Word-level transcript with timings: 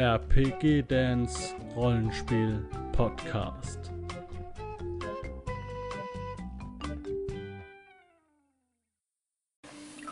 RPG 0.00 0.84
Dance 0.88 1.54
Rollenspiel 1.76 2.64
Podcast. 2.92 3.92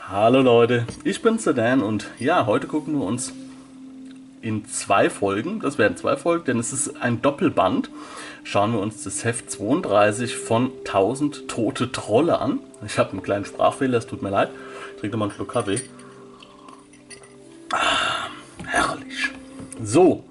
Hallo 0.06 0.43
Leute, 0.43 0.86
ich 1.04 1.22
bin 1.22 1.38
Sedan 1.38 1.80
und 1.80 2.11
ja, 2.18 2.45
heute 2.45 2.66
gucken 2.66 2.98
wir 2.98 3.06
uns 3.06 3.32
in 4.43 4.66
zwei 4.66 5.09
Folgen, 5.09 5.61
das 5.61 5.79
werden 5.79 5.96
zwei 5.96 6.18
Folgen, 6.18 6.45
denn 6.45 6.59
es 6.59 6.75
ist 6.75 7.00
ein 7.00 7.23
Doppelband, 7.23 7.89
schauen 8.45 8.75
wir 8.75 8.80
uns 8.80 9.05
das 9.05 9.25
Heft 9.25 9.50
32 9.50 10.36
von 10.36 10.70
1000 10.84 11.48
tote 11.48 11.91
Trolle 11.93 12.43
an. 12.43 12.59
Ich 12.84 12.98
habe 12.98 13.12
einen 13.12 13.23
kleinen 13.23 13.46
Sprachfehler, 13.46 13.96
es 13.96 14.07
tut 14.07 14.20
mir 14.20 14.29
leid. 14.29 14.50
Ich 14.96 15.00
trinke 15.00 15.16
mal 15.16 15.25
einen 15.25 15.34
Schluck 15.34 15.50
Kaffee. 15.50 15.80
So, 19.82 20.25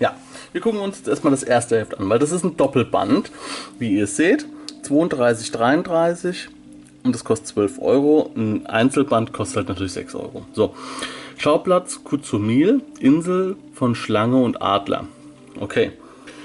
ja, 0.00 0.16
wir 0.52 0.60
gucken 0.60 0.80
uns 0.80 0.98
jetzt 0.98 1.08
erstmal 1.08 1.32
das 1.32 1.42
erste 1.42 1.78
Heft 1.78 1.98
an, 1.98 2.08
weil 2.08 2.18
das 2.18 2.32
ist 2.32 2.44
ein 2.44 2.56
Doppelband, 2.56 3.30
wie 3.78 3.96
ihr 3.96 4.06
seht. 4.06 4.46
32, 4.82 5.50
33 5.50 6.48
und 7.04 7.14
das 7.14 7.24
kostet 7.24 7.48
12 7.48 7.78
Euro. 7.80 8.30
Ein 8.36 8.66
Einzelband 8.66 9.32
kostet 9.32 9.58
halt 9.58 9.68
natürlich 9.68 9.92
6 9.92 10.14
Euro. 10.14 10.46
So, 10.52 10.74
Schauplatz 11.36 12.04
Kuzumil, 12.04 12.82
Insel 13.00 13.56
von 13.72 13.94
Schlange 13.94 14.42
und 14.42 14.62
Adler. 14.62 15.06
Okay, 15.60 15.92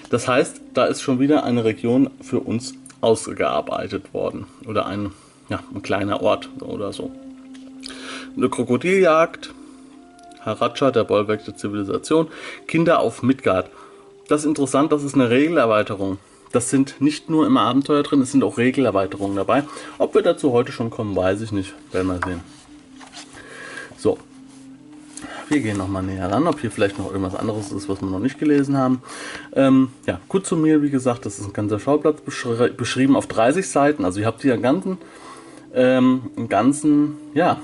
das 0.10 0.28
heißt, 0.28 0.62
da 0.74 0.86
ist 0.86 1.02
schon 1.02 1.20
wieder 1.20 1.44
eine 1.44 1.64
Region 1.64 2.10
für 2.22 2.40
uns 2.40 2.74
ausgearbeitet 3.02 4.14
worden. 4.14 4.46
Oder 4.68 4.86
ein, 4.86 5.12
ja, 5.50 5.60
ein 5.74 5.82
kleiner 5.82 6.22
Ort 6.22 6.50
oder 6.60 6.94
so. 6.94 7.12
Eine 8.36 8.50
Krokodiljagd, 8.50 9.54
Haracha, 10.50 10.92
der 10.92 11.04
Bollwerk 11.04 11.46
der 11.46 11.56
Zivilisation, 11.56 12.28
Kinder 12.68 13.00
auf 13.00 13.24
Midgard. 13.24 13.70
Das 14.28 14.42
ist 14.42 14.48
interessant, 14.48 14.92
das 14.92 15.04
ist 15.04 15.16
eine 15.16 15.30
Regelerweiterung. 15.30 16.18
Das 16.52 16.70
sind 16.70 17.00
nicht 17.00 17.30
nur 17.30 17.46
im 17.46 17.58
Abenteuer 17.58 18.04
drin, 18.04 18.22
es 18.22 18.32
sind 18.32 18.44
auch 18.44 18.58
Regelerweiterungen 18.58 19.36
dabei. 19.36 19.64
Ob 19.98 20.16
wir 20.16 20.22
dazu 20.22 20.52
heute 20.52 20.72
schon 20.72 20.90
kommen, 20.90 21.16
weiß 21.16 21.42
ich 21.42 21.52
nicht. 21.52 21.74
Werden 21.92 22.08
wir 22.08 22.20
sehen. 22.26 22.42
So. 23.98 24.18
Wir 25.48 25.62
gehen 25.62 25.78
nochmal 25.78 26.04
näher 26.04 26.32
ran, 26.32 26.46
ob 26.48 26.60
hier 26.60 26.70
vielleicht 26.70 27.00
noch 27.00 27.08
irgendwas 27.08 27.36
anderes 27.36 27.72
ist, 27.72 27.90
was 27.90 28.02
wir 28.02 28.08
noch 28.08 28.20
nicht 28.20 28.38
gelesen 28.38 28.78
haben. 28.78 29.02
Ähm, 29.54 29.90
ja, 30.06 30.22
kurz 30.28 30.48
zu 30.48 30.56
mir, 30.56 30.84
wie 30.84 30.92
gesagt, 30.92 31.26
das 31.26 31.40
ist 31.40 31.48
ein 31.48 31.54
ganzer 31.54 31.80
Schauplatz 31.80 32.22
beschri 32.22 32.70
beschrieben 32.70 33.16
auf 33.16 33.26
30 33.26 33.68
Seiten. 33.68 34.06
Also 34.06 34.20
ihr 34.20 34.28
habt 34.28 34.44
hier 34.44 34.54
einen 34.54 34.62
ganzen, 34.62 35.00
ähm, 35.74 36.22
einen 36.38 36.50
ganzen, 36.50 37.18
ja, 37.34 37.60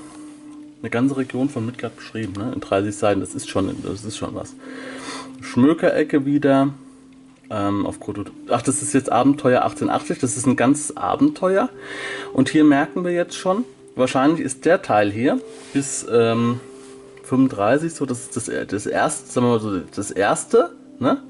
eine 0.86 0.90
ganze 0.90 1.16
Region 1.16 1.48
von 1.48 1.66
Midgard 1.66 1.96
beschrieben, 1.96 2.34
ne? 2.38 2.52
in 2.54 2.60
30 2.60 2.94
Seiten. 2.96 3.20
Das 3.20 3.34
ist 3.34 3.48
schon, 3.48 3.74
das 3.82 4.04
ist 4.04 4.16
schon 4.16 4.36
was. 4.36 4.54
Schmökerecke 5.40 6.24
wieder. 6.24 6.72
Ähm, 7.48 7.86
auf 7.86 8.00
Koto 8.00 8.24
Ach, 8.48 8.62
das 8.62 8.82
ist 8.82 8.92
jetzt 8.92 9.10
Abenteuer 9.10 9.62
1880. 9.62 10.20
Das 10.20 10.36
ist 10.36 10.46
ein 10.46 10.56
ganzes 10.56 10.96
Abenteuer. 10.96 11.70
Und 12.32 12.48
hier 12.48 12.64
merken 12.64 13.04
wir 13.04 13.12
jetzt 13.12 13.36
schon, 13.36 13.64
wahrscheinlich 13.96 14.40
ist 14.40 14.64
der 14.64 14.82
Teil 14.82 15.10
hier 15.10 15.40
bis 15.72 16.06
ähm, 16.10 16.60
35, 17.24 17.92
so 17.92 18.06
das 18.06 18.20
ist 18.20 18.36
das, 18.36 18.50
das 18.68 18.86
erste, 18.86 19.32
sagen 19.32 19.46
wir 19.46 19.50
mal 19.54 19.60
so, 19.60 19.78
das 19.78 20.12
erste, 20.12 20.70
ne? 21.00 21.22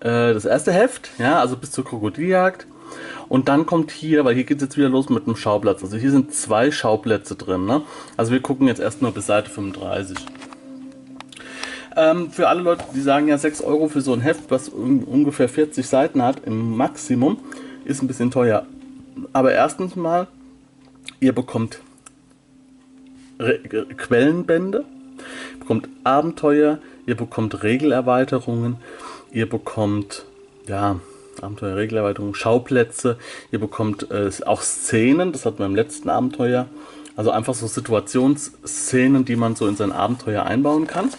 Äh, 0.00 0.32
das 0.32 0.44
erste 0.44 0.72
Heft, 0.72 1.10
ja, 1.18 1.40
also 1.40 1.56
bis 1.56 1.72
zur 1.72 1.84
Krokodiljagd. 1.84 2.66
Und 3.28 3.48
dann 3.48 3.66
kommt 3.66 3.90
hier, 3.90 4.24
weil 4.24 4.34
hier 4.34 4.44
geht 4.44 4.58
es 4.58 4.62
jetzt 4.64 4.76
wieder 4.76 4.88
los 4.88 5.08
mit 5.08 5.26
einem 5.26 5.36
Schauplatz. 5.36 5.82
Also 5.82 5.96
hier 5.96 6.10
sind 6.10 6.34
zwei 6.34 6.70
Schauplätze 6.70 7.36
drin. 7.36 7.66
Ne? 7.66 7.82
Also 8.16 8.32
wir 8.32 8.40
gucken 8.40 8.66
jetzt 8.68 8.80
erst 8.80 9.02
nur 9.02 9.12
bis 9.12 9.26
Seite 9.26 9.50
35. 9.50 10.16
Ähm, 11.96 12.30
für 12.30 12.48
alle 12.48 12.62
Leute, 12.62 12.84
die 12.94 13.00
sagen 13.00 13.26
ja 13.26 13.36
6 13.38 13.60
Euro 13.62 13.88
für 13.88 14.00
so 14.00 14.12
ein 14.12 14.20
Heft, 14.20 14.50
was 14.50 14.68
un 14.68 15.02
ungefähr 15.02 15.48
40 15.48 15.86
Seiten 15.86 16.22
hat, 16.22 16.44
im 16.46 16.76
Maximum, 16.76 17.38
ist 17.84 18.02
ein 18.02 18.06
bisschen 18.06 18.30
teuer. 18.30 18.66
Aber 19.32 19.52
erstens 19.52 19.96
mal, 19.96 20.28
ihr 21.18 21.34
bekommt 21.34 21.80
Re 23.40 23.58
Quellenbände, 23.96 24.84
ihr 25.54 25.58
bekommt 25.58 25.88
Abenteuer, 26.04 26.78
ihr 27.06 27.16
bekommt 27.16 27.64
Regelerweiterungen, 27.64 28.76
ihr 29.32 29.48
bekommt, 29.48 30.24
ja, 30.68 31.00
Abenteuer, 31.42 31.76
Regelerweiterung, 31.76 32.34
Schauplätze. 32.34 33.18
Ihr 33.50 33.58
bekommt 33.58 34.10
äh, 34.10 34.30
auch 34.46 34.62
Szenen, 34.62 35.32
das 35.32 35.46
hatten 35.46 35.58
wir 35.58 35.66
im 35.66 35.76
letzten 35.76 36.08
Abenteuer. 36.08 36.66
Also 37.16 37.30
einfach 37.30 37.54
so 37.54 37.66
Situationsszenen, 37.66 39.24
die 39.24 39.36
man 39.36 39.56
so 39.56 39.66
in 39.66 39.76
sein 39.76 39.92
Abenteuer 39.92 40.44
einbauen 40.44 40.86
kann. 40.86 41.10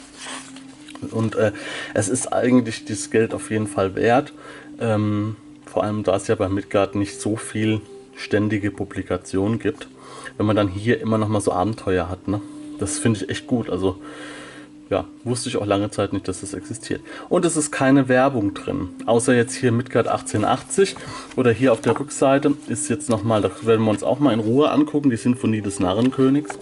Und 1.11 1.35
äh, 1.35 1.51
es 1.93 2.09
ist 2.09 2.31
eigentlich 2.31 2.85
dieses 2.85 3.09
Geld 3.11 3.33
auf 3.33 3.51
jeden 3.51 3.67
Fall 3.67 3.95
wert. 3.95 4.33
Ähm, 4.79 5.35
vor 5.65 5.83
allem, 5.83 6.03
da 6.03 6.15
es 6.15 6.27
ja 6.27 6.35
bei 6.35 6.49
Midgard 6.49 6.95
nicht 6.95 7.19
so 7.19 7.35
viel 7.35 7.81
ständige 8.15 8.71
Publikation 8.71 9.59
gibt. 9.59 9.87
Wenn 10.37 10.45
man 10.45 10.55
dann 10.55 10.67
hier 10.67 11.01
immer 11.01 11.17
noch 11.17 11.27
mal 11.27 11.41
so 11.41 11.51
Abenteuer 11.51 12.09
hat, 12.09 12.27
ne? 12.27 12.41
Das 12.79 12.97
finde 12.97 13.19
ich 13.19 13.29
echt 13.29 13.45
gut. 13.45 13.69
Also 13.69 13.97
ja, 14.89 15.05
wusste 15.23 15.49
ich 15.49 15.57
auch 15.57 15.65
lange 15.65 15.91
Zeit 15.91 16.13
nicht, 16.13 16.27
dass 16.27 16.41
das 16.41 16.53
existiert. 16.53 17.01
Und 17.29 17.45
es 17.45 17.55
ist 17.55 17.71
keine 17.71 18.09
Werbung 18.09 18.53
drin. 18.53 18.89
Außer 19.05 19.35
jetzt 19.35 19.53
hier 19.53 19.71
Midgard 19.71 20.07
1880 20.07 20.95
oder 21.35 21.51
hier 21.51 21.73
auf 21.73 21.81
der 21.81 21.99
Rückseite 21.99 22.53
ist 22.67 22.89
jetzt 22.89 23.09
nochmal, 23.09 23.41
das 23.41 23.65
werden 23.65 23.85
wir 23.85 23.91
uns 23.91 24.03
auch 24.03 24.19
mal 24.19 24.33
in 24.33 24.39
Ruhe 24.39 24.71
angucken, 24.71 25.09
die 25.09 25.17
Sinfonie 25.17 25.61
des 25.61 25.79
Narrenkönigs. 25.79 26.57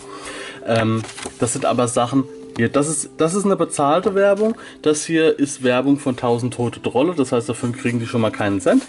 Ähm, 0.66 1.04
das 1.40 1.54
sind 1.54 1.66
aber 1.66 1.88
Sachen, 1.88 2.26
hier, 2.58 2.70
das 2.70 2.90
ist, 2.90 3.12
das 3.18 3.36
ist 3.36 3.46
eine 3.46 3.56
bezahlte 3.56 4.16
Werbung. 4.16 4.56
Das 4.82 5.06
hier 5.06 5.38
ist 5.38 5.64
Werbung 5.64 6.00
von 6.00 6.16
1000 6.16 6.54
Tote 6.54 6.82
Trolle. 6.82 7.14
Das 7.16 7.32
heißt, 7.32 7.48
dafür 7.48 7.72
kriegen 7.72 8.00
die 8.00 8.08
schon 8.08 8.22
mal 8.22 8.32
keinen 8.32 8.60
Cent. 8.60 8.84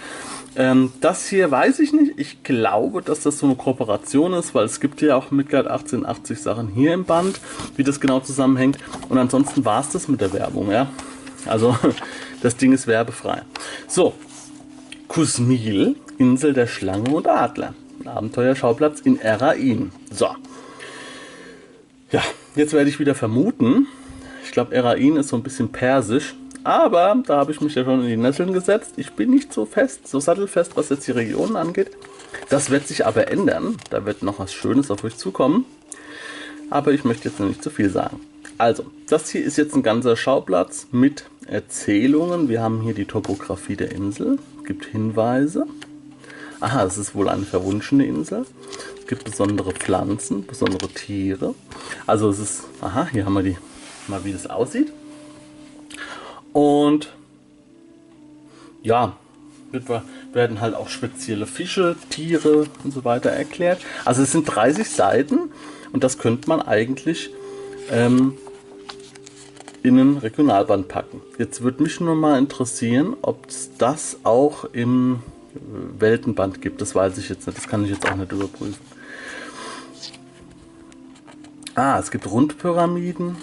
Ähm, 0.58 0.92
das 1.00 1.28
hier 1.28 1.52
weiß 1.52 1.78
ich 1.78 1.92
nicht. 1.92 2.14
Ich 2.16 2.42
glaube, 2.42 3.00
dass 3.00 3.20
das 3.20 3.38
so 3.38 3.46
eine 3.46 3.54
Kooperation 3.54 4.32
ist, 4.32 4.56
weil 4.56 4.64
es 4.64 4.80
gibt 4.80 5.00
ja 5.00 5.14
auch 5.14 5.30
Midgard 5.30 5.68
1880 5.68 6.42
Sachen 6.42 6.68
hier 6.68 6.92
im 6.92 7.04
Band, 7.04 7.40
wie 7.76 7.84
das 7.84 8.00
genau 8.00 8.18
zusammenhängt. 8.18 8.76
Und 9.08 9.18
ansonsten 9.18 9.64
war 9.64 9.80
es 9.80 9.90
das 9.90 10.08
mit 10.08 10.20
der 10.20 10.32
Werbung, 10.32 10.72
ja. 10.72 10.90
Also, 11.46 11.78
das 12.42 12.56
Ding 12.56 12.72
ist 12.72 12.88
werbefrei. 12.88 13.42
So, 13.86 14.14
Kusmil, 15.06 15.94
Insel 16.18 16.54
der 16.54 16.66
Schlange 16.66 17.14
und 17.14 17.28
Adler. 17.28 17.74
Abenteuerschauplatz 18.04 19.00
in 19.00 19.20
Erain. 19.20 19.92
So. 20.10 20.28
Ja, 22.10 22.22
jetzt 22.56 22.72
werde 22.72 22.90
ich 22.90 22.98
wieder 22.98 23.14
vermuten. 23.14 23.86
Ich 24.44 24.50
glaube, 24.50 24.74
Erain 24.74 25.16
ist 25.16 25.28
so 25.28 25.36
ein 25.36 25.44
bisschen 25.44 25.68
persisch. 25.70 26.34
Aber 26.64 27.22
da 27.26 27.38
habe 27.38 27.52
ich 27.52 27.60
mich 27.60 27.74
ja 27.74 27.84
schon 27.84 28.02
in 28.02 28.08
die 28.08 28.16
Nesseln 28.16 28.52
gesetzt. 28.52 28.94
Ich 28.96 29.12
bin 29.12 29.30
nicht 29.30 29.52
so 29.52 29.64
fest, 29.64 30.08
so 30.08 30.20
sattelfest, 30.20 30.76
was 30.76 30.88
jetzt 30.88 31.06
die 31.06 31.12
Regionen 31.12 31.56
angeht. 31.56 31.90
Das 32.48 32.70
wird 32.70 32.86
sich 32.86 33.06
aber 33.06 33.28
ändern. 33.28 33.76
Da 33.90 34.04
wird 34.04 34.22
noch 34.22 34.38
was 34.38 34.52
Schönes 34.52 34.90
auf 34.90 35.04
euch 35.04 35.16
zukommen. 35.16 35.64
Aber 36.70 36.92
ich 36.92 37.04
möchte 37.04 37.28
jetzt 37.28 37.40
noch 37.40 37.48
nicht 37.48 37.62
zu 37.62 37.70
viel 37.70 37.90
sagen. 37.90 38.20
Also, 38.58 38.84
das 39.08 39.30
hier 39.30 39.44
ist 39.44 39.56
jetzt 39.56 39.74
ein 39.74 39.82
ganzer 39.82 40.16
Schauplatz 40.16 40.88
mit 40.90 41.24
Erzählungen. 41.46 42.48
Wir 42.48 42.60
haben 42.60 42.80
hier 42.80 42.94
die 42.94 43.04
Topografie 43.04 43.76
der 43.76 43.92
Insel. 43.92 44.38
Es 44.58 44.64
gibt 44.64 44.84
Hinweise. 44.86 45.66
Aha, 46.60 46.84
es 46.84 46.98
ist 46.98 47.14
wohl 47.14 47.28
eine 47.28 47.44
verwunschene 47.44 48.04
Insel. 48.04 48.44
Es 49.00 49.06
gibt 49.06 49.24
besondere 49.24 49.72
Pflanzen, 49.72 50.44
besondere 50.44 50.88
Tiere. 50.88 51.54
Also 52.06 52.28
es 52.30 52.40
ist, 52.40 52.64
aha, 52.80 53.08
hier 53.12 53.24
haben 53.24 53.34
wir 53.34 53.44
die, 53.44 53.56
mal 54.08 54.24
wie 54.24 54.32
das 54.32 54.50
aussieht. 54.50 54.92
Und 56.58 57.12
ja, 58.82 59.16
werden 60.32 60.60
halt 60.60 60.74
auch 60.74 60.88
spezielle 60.88 61.46
Fische, 61.46 61.94
Tiere 62.10 62.66
und 62.82 62.92
so 62.92 63.04
weiter 63.04 63.30
erklärt. 63.30 63.80
Also 64.04 64.22
es 64.22 64.32
sind 64.32 64.42
30 64.42 64.90
Seiten 64.90 65.52
und 65.92 66.02
das 66.02 66.18
könnte 66.18 66.48
man 66.48 66.60
eigentlich 66.60 67.30
ähm, 67.92 68.34
in 69.84 70.00
einen 70.00 70.18
Regionalband 70.18 70.88
packen. 70.88 71.20
Jetzt 71.38 71.62
würde 71.62 71.80
mich 71.80 72.00
nur 72.00 72.16
mal 72.16 72.40
interessieren, 72.40 73.16
ob 73.22 73.46
es 73.46 73.70
das 73.78 74.18
auch 74.24 74.64
im 74.64 75.22
Weltenband 76.00 76.60
gibt. 76.60 76.80
Das 76.80 76.96
weiß 76.96 77.18
ich 77.18 77.28
jetzt 77.28 77.46
nicht, 77.46 77.56
das 77.56 77.68
kann 77.68 77.84
ich 77.84 77.90
jetzt 77.90 78.10
auch 78.10 78.16
nicht 78.16 78.32
überprüfen. 78.32 78.82
Ah, 81.76 82.00
es 82.00 82.10
gibt 82.10 82.28
Rundpyramiden. 82.28 83.36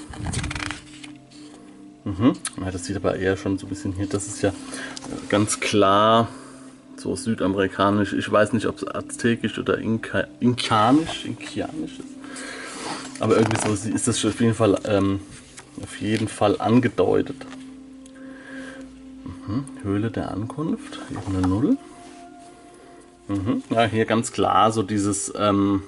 Mhm. 2.06 2.34
Ja, 2.64 2.72
das 2.72 2.86
sieht 2.86 2.96
aber 2.96 3.16
eher 3.16 3.36
schon 3.36 3.58
so 3.58 3.66
ein 3.66 3.70
bisschen 3.70 3.94
hier. 3.94 4.06
Das 4.06 4.28
ist 4.28 4.42
ja 4.42 4.54
ganz 5.28 5.60
klar 5.60 6.30
so 6.98 7.16
südamerikanisch. 7.16 8.14
Ich 8.14 8.32
weiß 8.32 8.54
nicht, 8.54 8.68
ob 8.68 8.78
es 8.78 8.88
aztekisch 8.88 9.58
oder 9.58 9.80
Inka, 9.80 10.28
inkanisch, 10.40 11.26
inkianisch 11.26 12.00
ist. 12.00 13.20
Aber 13.20 13.38
irgendwie 13.38 13.60
so 13.60 13.90
ist 13.90 14.08
das 14.08 14.24
auf 14.24 14.40
jeden 14.40 14.54
Fall, 14.54 14.80
ähm, 14.86 15.20
auf 15.82 15.98
jeden 16.00 16.28
Fall 16.28 16.62
angedeutet. 16.62 17.38
Mhm. 19.48 19.64
Höhle 19.84 20.12
der 20.12 20.32
Ankunft, 20.32 21.00
Ebene 21.10 21.48
0. 21.48 21.78
Mhm. 23.28 23.64
Ja, 23.72 23.86
hier 23.86 24.06
ganz 24.06 24.32
klar 24.32 24.72
so 24.72 24.84
dieses, 24.84 25.34
ähm, 25.36 25.82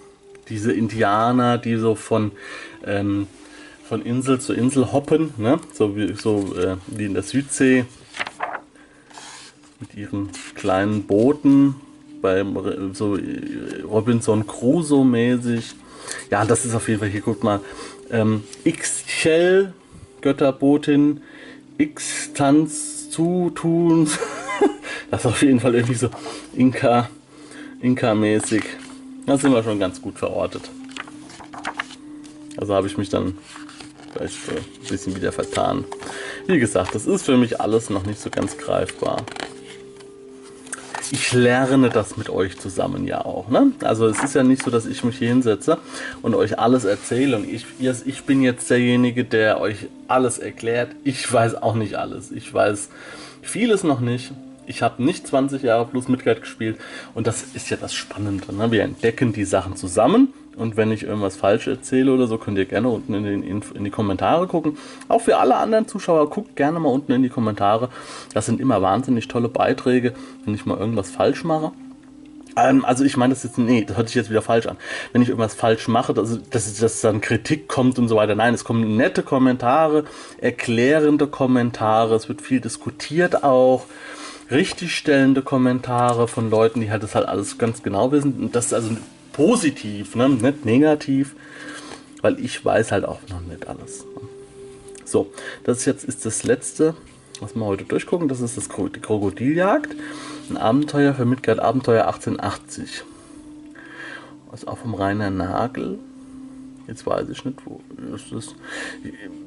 diese 0.49 0.71
Indianer, 0.71 1.59
die 1.59 1.75
so 1.75 1.93
von 1.93 2.31
ähm, 2.85 3.27
von 3.87 4.01
Insel 4.01 4.39
zu 4.39 4.53
Insel 4.53 4.91
hoppen, 4.91 5.33
ne? 5.37 5.59
so, 5.73 5.95
wie, 5.95 6.13
so 6.13 6.53
äh, 6.55 6.75
wie 6.87 7.05
in 7.05 7.13
der 7.13 7.23
Südsee 7.23 7.85
mit 9.79 9.95
ihren 9.95 10.29
kleinen 10.55 11.03
Booten, 11.03 11.75
beim 12.21 12.93
so 12.93 13.15
äh, 13.15 13.81
Robinson 13.83 14.45
Crusoe 14.45 15.05
mäßig. 15.05 15.73
Ja, 16.31 16.45
das 16.45 16.65
ist 16.65 16.75
auf 16.75 16.87
jeden 16.87 16.99
Fall 16.99 17.09
hier, 17.09 17.21
guck 17.21 17.43
mal, 17.43 17.61
ähm, 18.11 18.43
X-Shell, 18.63 19.73
Götterbotin, 20.21 21.21
X-Tanz, 21.77 23.09
Zutun. 23.09 24.09
das 25.11 25.21
ist 25.21 25.25
auf 25.25 25.41
jeden 25.41 25.59
Fall 25.59 25.75
irgendwie 25.75 25.95
so 25.95 26.09
Inka, 26.55 27.09
Inka-mäßig. 27.81 28.63
Da 29.25 29.37
sind 29.37 29.53
wir 29.53 29.63
schon 29.63 29.79
ganz 29.79 30.01
gut 30.01 30.17
verortet. 30.17 30.63
Also 32.57 32.73
habe 32.73 32.87
ich 32.87 32.97
mich 32.97 33.09
dann 33.09 33.37
vielleicht 34.19 34.67
ein 34.67 34.89
bisschen 34.89 35.15
wieder 35.15 35.31
vertan. 35.31 35.85
Wie 36.45 36.59
gesagt, 36.59 36.95
das 36.95 37.05
ist 37.05 37.25
für 37.25 37.37
mich 37.37 37.59
alles 37.61 37.89
noch 37.89 38.05
nicht 38.05 38.19
so 38.19 38.29
ganz 38.29 38.57
greifbar 38.57 39.25
ich 41.11 41.33
lerne 41.33 41.89
das 41.89 42.17
mit 42.17 42.29
euch 42.29 42.57
zusammen 42.57 43.05
ja 43.05 43.23
auch. 43.23 43.49
Ne? 43.49 43.71
Also 43.81 44.07
es 44.07 44.23
ist 44.23 44.35
ja 44.35 44.43
nicht 44.43 44.63
so, 44.63 44.71
dass 44.71 44.85
ich 44.85 45.03
mich 45.03 45.17
hier 45.17 45.29
hinsetze 45.29 45.77
und 46.21 46.35
euch 46.35 46.59
alles 46.59 46.85
erzähle 46.85 47.37
und 47.37 47.49
ich, 47.49 47.65
ich 47.79 48.23
bin 48.23 48.41
jetzt 48.41 48.69
derjenige, 48.69 49.23
der 49.23 49.59
euch 49.59 49.87
alles 50.07 50.39
erklärt. 50.39 50.91
Ich 51.03 51.31
weiß 51.31 51.55
auch 51.61 51.75
nicht 51.75 51.95
alles. 51.95 52.31
Ich 52.31 52.53
weiß 52.53 52.89
vieles 53.41 53.83
noch 53.83 53.99
nicht. 53.99 54.31
Ich 54.65 54.81
habe 54.81 55.01
nicht 55.01 55.25
20 55.25 55.63
Jahre 55.63 55.85
plus 55.85 56.07
Midgard 56.07 56.41
gespielt 56.41 56.77
und 57.13 57.27
das 57.27 57.43
ist 57.53 57.69
ja 57.69 57.77
das 57.77 57.93
Spannende. 57.93 58.53
Ne? 58.53 58.71
Wir 58.71 58.83
entdecken 58.83 59.31
die 59.31 59.45
Sachen 59.45 59.75
zusammen 59.75 60.33
und 60.57 60.77
wenn 60.77 60.91
ich 60.91 61.03
irgendwas 61.03 61.35
falsch 61.35 61.67
erzähle 61.67 62.13
oder 62.13 62.27
so, 62.27 62.37
könnt 62.37 62.57
ihr 62.57 62.65
gerne 62.65 62.89
unten 62.89 63.13
in, 63.13 63.23
den, 63.23 63.43
in, 63.43 63.83
die 63.83 63.89
Kommentare 63.89 64.47
gucken. 64.47 64.77
Auch 65.07 65.21
für 65.21 65.37
alle 65.37 65.55
anderen 65.55 65.87
Zuschauer, 65.87 66.29
guckt 66.29 66.55
gerne 66.55 66.79
mal 66.79 66.89
unten 66.89 67.11
in 67.11 67.23
die 67.23 67.29
Kommentare. 67.29 67.89
Das 68.33 68.45
sind 68.45 68.59
immer 68.59 68.81
wahnsinnig 68.81 69.27
tolle 69.27 69.49
Beiträge, 69.49 70.13
wenn 70.45 70.53
ich 70.53 70.65
mal 70.65 70.77
irgendwas 70.77 71.09
falsch 71.09 71.43
mache. 71.43 71.71
Ähm, 72.57 72.83
also 72.85 73.03
ich 73.03 73.17
meine 73.17 73.33
das 73.33 73.43
jetzt, 73.43 73.57
nee, 73.57 73.85
das 73.85 73.97
hört 73.97 74.07
sich 74.07 74.15
jetzt 74.15 74.29
wieder 74.29 74.41
falsch 74.41 74.65
an. 74.65 74.77
Wenn 75.13 75.21
ich 75.21 75.29
irgendwas 75.29 75.53
falsch 75.53 75.87
mache, 75.87 76.13
dass, 76.13 76.39
dass, 76.49 76.77
dass 76.77 77.01
dann 77.01 77.21
Kritik 77.21 77.67
kommt 77.67 77.99
und 77.99 78.07
so 78.07 78.15
weiter. 78.15 78.35
Nein, 78.35 78.53
es 78.53 78.63
kommen 78.63 78.97
nette 78.97 79.23
Kommentare, 79.23 80.05
erklärende 80.39 81.27
Kommentare, 81.27 82.15
es 82.15 82.27
wird 82.27 82.41
viel 82.41 82.59
diskutiert 82.59 83.43
auch 83.43 83.85
richtigstellende 84.49 85.41
Kommentare 85.41 86.27
von 86.27 86.49
Leuten, 86.49 86.81
die 86.81 86.89
halt 86.89 87.03
das 87.03 87.15
halt 87.15 87.27
alles 87.27 87.57
ganz 87.57 87.83
genau 87.83 88.11
wissen. 88.11 88.33
Und 88.39 88.55
das 88.55 88.67
ist 88.67 88.73
also 88.73 88.91
positiv, 89.37 90.15
ne? 90.15 90.27
nicht 90.27 90.65
negativ, 90.65 91.35
weil 92.21 92.43
ich 92.43 92.65
weiß 92.65 92.91
halt 92.91 93.05
auch 93.05 93.19
noch 93.29 93.41
nicht 93.41 93.67
alles. 93.67 94.03
So, 95.05 95.31
das 95.63 95.85
jetzt 95.85 96.03
ist 96.03 96.25
das 96.25 96.43
letzte, 96.43 96.95
was 97.39 97.55
wir 97.55 97.63
heute 97.63 97.85
durchgucken. 97.85 98.27
Das 98.27 98.41
ist 98.41 98.57
das 98.57 98.67
die 98.67 98.99
Krokodiljagd, 98.99 99.95
ein 100.49 100.57
Abenteuer 100.57 101.13
für 101.13 101.25
Midgard 101.25 101.59
Abenteuer 101.59 102.07
1880. 102.07 103.03
Was 104.49 104.67
auch 104.67 104.79
vom 104.79 104.95
Rainer 104.95 105.29
Nagel. 105.29 105.99
Jetzt 106.87 107.05
weiß 107.05 107.29
ich 107.29 107.45
nicht, 107.45 107.59
wo 107.65 107.81
ist 108.15 108.31
das. 108.31 108.55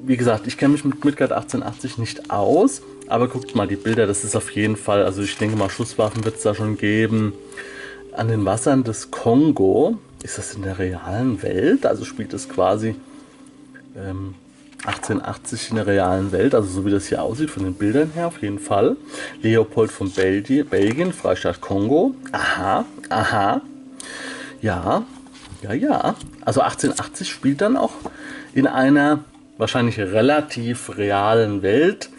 Wie 0.03 0.15
gesagt, 0.15 0.47
ich 0.47 0.57
kenne 0.57 0.73
mich 0.73 0.85
mit 0.85 1.03
Midgard 1.03 1.33
1880 1.33 1.97
nicht 1.97 2.31
aus, 2.31 2.81
aber 3.07 3.27
guckt 3.27 3.55
mal 3.55 3.67
die 3.67 3.75
Bilder, 3.75 4.07
das 4.07 4.23
ist 4.23 4.35
auf 4.35 4.51
jeden 4.51 4.77
Fall, 4.77 5.03
also 5.03 5.21
ich 5.21 5.37
denke 5.37 5.57
mal, 5.57 5.69
Schusswaffen 5.69 6.23
wird 6.23 6.37
es 6.37 6.43
da 6.43 6.55
schon 6.55 6.77
geben 6.77 7.33
an 8.13 8.27
den 8.27 8.45
Wassern 8.45 8.83
des 8.83 9.11
Kongo. 9.11 9.97
Ist 10.23 10.37
das 10.37 10.53
in 10.53 10.63
der 10.63 10.77
realen 10.79 11.41
Welt? 11.41 11.85
Also 11.85 12.05
spielt 12.05 12.33
es 12.33 12.47
quasi 12.47 12.95
ähm, 13.95 14.35
1880 14.85 15.69
in 15.69 15.75
der 15.75 15.87
realen 15.87 16.31
Welt, 16.31 16.55
also 16.55 16.67
so 16.67 16.85
wie 16.85 16.91
das 16.91 17.07
hier 17.07 17.21
aussieht 17.21 17.51
von 17.51 17.63
den 17.63 17.75
Bildern 17.75 18.11
her 18.15 18.27
auf 18.27 18.41
jeden 18.41 18.57
Fall. 18.57 18.97
Leopold 19.41 19.91
von 19.91 20.11
Belgi 20.11 20.63
Belgien, 20.63 21.13
Freistaat 21.13 21.61
Kongo. 21.61 22.15
Aha, 22.31 22.85
aha. 23.09 23.61
Ja, 24.61 25.03
ja, 25.61 25.73
ja. 25.73 26.15
Also 26.43 26.61
1880 26.61 27.29
spielt 27.29 27.61
dann 27.61 27.77
auch 27.77 27.93
in 28.53 28.65
einer 28.65 29.19
wahrscheinlich 29.57 29.99
relativ 29.99 30.97
realen 30.97 31.61
Welt 31.61 32.09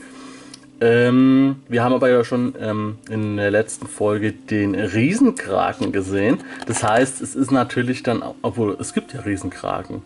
ähm, 0.82 1.62
wir 1.68 1.84
haben 1.84 1.94
aber 1.94 2.10
ja 2.10 2.24
schon 2.24 2.56
ähm, 2.58 2.98
in 3.08 3.36
der 3.36 3.52
letzten 3.52 3.86
Folge 3.86 4.32
den 4.32 4.74
Riesenkraken 4.74 5.92
gesehen. 5.92 6.38
Das 6.66 6.82
heißt, 6.82 7.22
es 7.22 7.36
ist 7.36 7.52
natürlich 7.52 8.02
dann, 8.02 8.24
obwohl 8.42 8.76
es 8.80 8.92
gibt 8.92 9.14
ja 9.14 9.20
Riesenkraken. 9.20 10.02